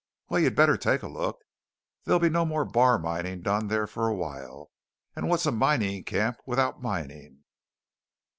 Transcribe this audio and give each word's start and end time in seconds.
Well, 0.29 0.39
you'd 0.39 0.55
better 0.55 0.77
take 0.77 1.03
a 1.03 1.07
look. 1.07 1.43
There'll 2.05 2.19
be 2.19 2.27
no 2.27 2.43
more 2.43 2.65
bar 2.65 2.97
mining 2.97 3.43
done 3.43 3.67
there 3.67 3.85
for 3.85 4.07
a 4.07 4.15
while. 4.15 4.71
And 5.15 5.29
what's 5.29 5.45
a 5.45 5.51
mining 5.51 6.05
camp 6.05 6.37
without 6.43 6.81
mining? 6.81 7.43